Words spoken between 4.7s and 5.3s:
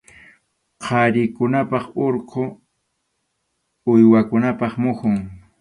muhun.